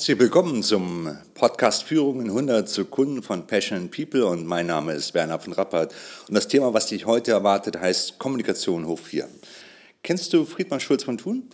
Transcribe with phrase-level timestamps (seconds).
[0.00, 5.12] Herzlich willkommen zum Podcast Führung in 100 Sekunden von Passion People und mein Name ist
[5.12, 5.94] Werner von Rappert
[6.26, 9.28] und das Thema, was dich heute erwartet, heißt Kommunikation hoch 4.
[10.02, 11.50] Kennst du Friedmann Schulz von Thun?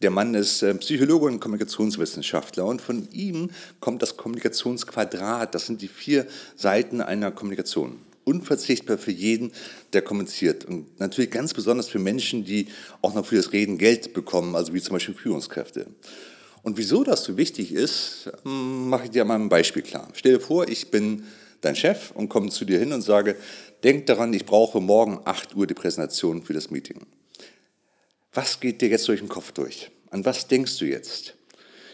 [0.00, 3.50] Der Mann ist äh, Psychologe und Kommunikationswissenschaftler und von ihm
[3.80, 5.54] kommt das Kommunikationsquadrat.
[5.54, 7.98] Das sind die vier Seiten einer Kommunikation.
[8.24, 9.52] Unverzichtbar für jeden,
[9.92, 10.64] der kommuniziert.
[10.64, 12.68] Und natürlich ganz besonders für Menschen, die
[13.02, 15.88] auch noch für das Reden Geld bekommen, also wie zum Beispiel Führungskräfte.
[16.62, 20.08] Und wieso das so wichtig ist, hm, mache ich dir mal ein Beispiel klar.
[20.14, 21.24] Stell dir vor, ich bin
[21.60, 23.36] dein Chef und komme zu dir hin und sage,
[23.82, 27.06] denk daran, ich brauche morgen 8 Uhr die Präsentation für das Meeting.
[28.32, 29.90] Was geht dir jetzt durch den Kopf durch?
[30.10, 31.34] An was denkst du jetzt?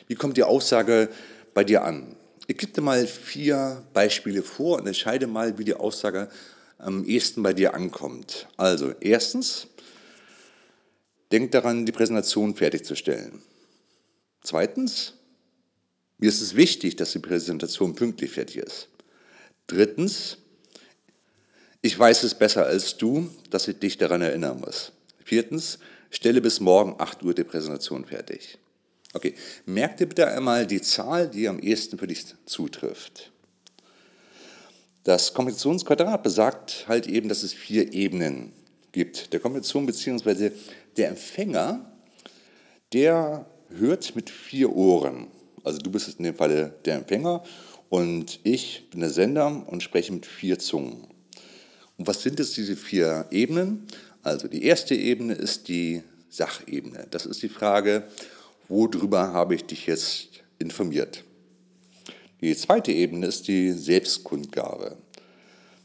[0.07, 1.09] Wie kommt die Aussage
[1.55, 2.17] bei dir an?
[2.47, 6.31] Ich gebe dir mal vier Beispiele vor und entscheide mal, wie die Aussage
[6.79, 8.49] am ehesten bei dir ankommt.
[8.57, 9.67] Also, erstens,
[11.33, 13.43] denk daran, die Präsentation fertigzustellen.
[14.43, 15.15] Zweitens,
[16.19, 18.89] mir ist es wichtig, dass die Präsentation pünktlich fertig ist.
[19.67, 20.39] Drittens,
[21.83, 24.93] ich weiß es besser als du, dass ich dich daran erinnern muss.
[25.25, 25.79] Viertens,
[26.11, 28.59] stelle bis morgen 8 Uhr die Präsentation fertig.
[29.15, 33.33] Okay, merk dir bitte einmal die Zahl, die am ehesten für dich zutrifft.
[35.05, 38.53] Das Kommunikationsquadrat besagt halt eben, dass es vier Ebenen
[38.93, 39.33] gibt.
[39.33, 40.51] Der Kommunikation bzw.
[40.97, 41.91] der Empfänger,
[42.93, 43.47] der
[43.77, 45.29] hört mit vier Ohren.
[45.65, 47.43] Also du bist in dem Falle der Empfänger
[47.89, 51.07] und ich bin der Sender und spreche mit vier Zungen.
[51.97, 53.87] Und was sind jetzt diese vier Ebenen?
[54.23, 57.07] Also die erste Ebene ist die Sachebene.
[57.11, 58.05] Das ist die Frage,
[58.69, 61.25] worüber habe ich dich jetzt informiert?
[62.41, 64.97] Die zweite Ebene ist die Selbstkundgabe.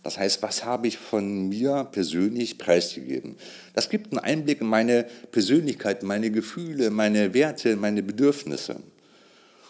[0.04, 3.38] Das heißt, was habe ich von mir persönlich preisgegeben?
[3.74, 8.76] Das gibt einen Einblick in meine Persönlichkeit, meine Gefühle, meine Werte, meine Bedürfnisse.
[8.76, 8.84] Und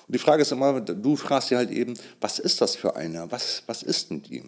[0.09, 3.31] die Frage ist immer, du fragst dir halt eben, was ist das für einer?
[3.31, 4.43] Was, was ist denn die?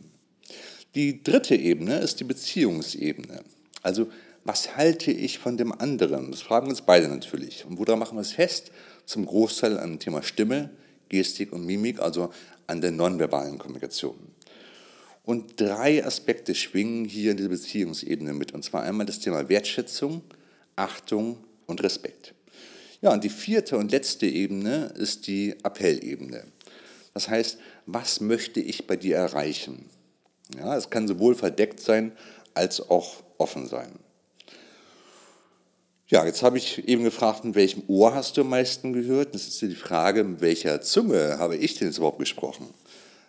[0.96, 3.44] Die dritte Ebene ist die Beziehungsebene.
[3.84, 4.08] Also,
[4.44, 6.32] was halte ich von dem anderen?
[6.32, 7.66] Das fragen uns beide natürlich.
[7.66, 8.72] Und woran machen wir es fest?
[9.06, 10.72] Zum Großteil an dem Thema Stimme,
[11.10, 12.32] Gestik und Mimik, also
[12.68, 14.16] an der nonverbalen Kommunikation.
[15.26, 18.54] Und drei Aspekte schwingen hier in der Beziehungsebene mit.
[18.54, 20.22] Und zwar einmal das Thema Wertschätzung,
[20.76, 22.34] Achtung und Respekt.
[23.02, 26.46] Ja, und die vierte und letzte Ebene ist die Appellebene.
[27.14, 29.86] Das heißt, was möchte ich bei dir erreichen?
[30.58, 32.12] Ja, es kann sowohl verdeckt sein
[32.54, 33.92] als auch offen sein.
[36.08, 39.34] Ja, jetzt habe ich eben gefragt, mit welchem Ohr hast du am meisten gehört?
[39.34, 42.68] Das ist die Frage, mit welcher Zunge habe ich denn jetzt überhaupt gesprochen?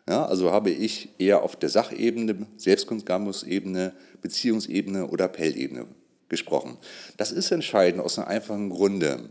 [0.08, 5.86] Ja, also habe ich eher auf der Sachebene, Selbstkunstgabungsebene, Beziehungsebene oder Appellebene
[6.28, 6.78] gesprochen.
[7.16, 9.30] Das ist entscheidend aus einem einfachen Grunde.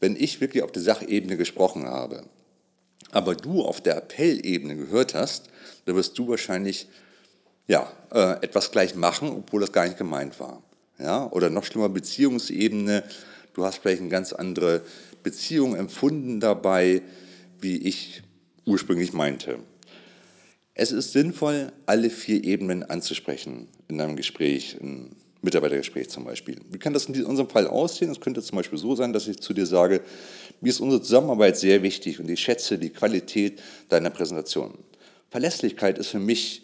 [0.00, 2.24] Wenn ich wirklich auf der Sachebene gesprochen habe,
[3.10, 5.50] aber du auf der Appellebene gehört hast,
[5.84, 6.88] dann wirst du wahrscheinlich
[7.66, 10.62] ja, äh, etwas gleich machen, obwohl das gar nicht gemeint war.
[10.98, 11.30] Ja?
[11.30, 13.04] Oder noch schlimmer, Beziehungsebene.
[13.54, 14.82] Du hast vielleicht eine ganz andere
[15.22, 17.02] Beziehung empfunden dabei,
[17.60, 18.22] wie ich
[18.64, 19.58] ursprünglich meinte.
[20.74, 26.56] Es ist sinnvoll, alle vier Ebenen anzusprechen in einem Gespräch, ein Mitarbeitergespräch zum Beispiel.
[26.70, 28.10] Wie kann das in unserem Fall aussehen?
[28.10, 30.02] Es könnte zum Beispiel so sein, dass ich zu dir sage,
[30.60, 34.78] mir ist unsere Zusammenarbeit sehr wichtig und ich schätze die Qualität deiner Präsentation.
[35.30, 36.62] Verlässlichkeit ist für mich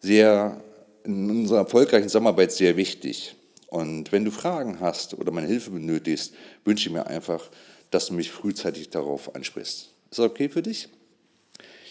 [0.00, 0.62] sehr
[1.04, 3.34] in unserer erfolgreichen Zusammenarbeit sehr wichtig.
[3.68, 6.34] Und wenn du Fragen hast oder meine Hilfe benötigst,
[6.64, 7.50] wünsche ich mir einfach,
[7.90, 9.90] dass du mich frühzeitig darauf ansprichst.
[10.10, 10.88] Ist das okay für dich?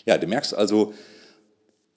[0.06, 0.94] Ja, du merkst also,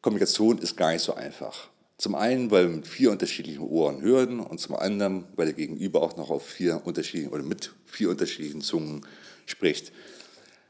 [0.06, 1.66] Kommunikation ist gar nicht so einfach.
[1.98, 6.00] Zum einen, weil wir mit vier unterschiedlichen Ohren hören und zum anderen, weil der Gegenüber
[6.00, 9.04] auch noch auf vier unterschiedlichen oder mit vier unterschiedlichen Zungen
[9.46, 9.90] spricht.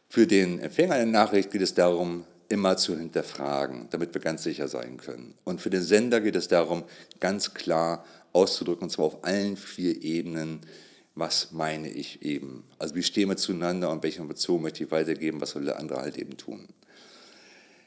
[0.08, 4.68] Für den Empfänger einer Nachricht geht es darum, immer zu hinterfragen, damit wir ganz sicher
[4.68, 5.34] sein können.
[5.44, 6.84] Und für den Sender geht es darum,
[7.20, 10.62] ganz klar auszudrücken, und zwar auf allen vier Ebenen,
[11.14, 12.64] was meine ich eben.
[12.78, 16.00] Also wie stehen wir zueinander und welche Informationen möchte ich weitergeben, was soll der andere
[16.00, 16.68] halt eben tun.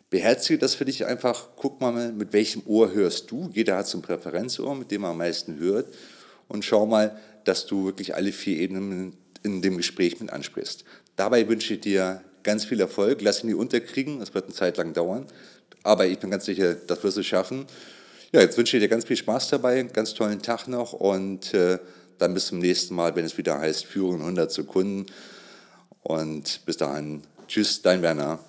[0.10, 3.50] Beherzige das für dich einfach, guck mal, mit welchem Ohr hörst du.
[3.54, 5.94] Jeder hat so ein Präferenzohr, mit dem er am meisten hört.
[6.48, 10.84] Und schau mal, dass du wirklich alle vier Ebenen in dem Gespräch mit ansprichst.
[11.16, 13.22] Dabei wünsche ich dir ganz viel Erfolg.
[13.22, 15.28] Lass ihn nie unterkriegen, das wird eine Zeit lang dauern.
[15.84, 17.68] Aber ich bin ganz sicher, das wirst du schaffen.
[18.32, 21.80] Ja, jetzt wünsche ich dir ganz viel Spaß dabei, ganz tollen Tag noch und äh,
[22.18, 25.06] dann bis zum nächsten Mal, wenn es wieder heißt Führung in 100 Sekunden.
[26.04, 28.40] Und bis dahin, tschüss, dein Werner.